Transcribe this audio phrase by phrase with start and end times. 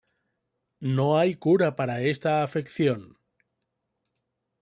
[0.95, 3.19] No hay cura para esta afección.